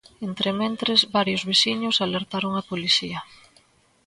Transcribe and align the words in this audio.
Entrementres, 0.29 0.99
varios 1.17 1.43
veciños 1.51 1.95
alertaron 2.05 2.53
a 2.55 2.65
policía. 2.69 3.19